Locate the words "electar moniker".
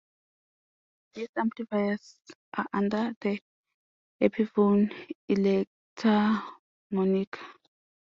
5.29-7.37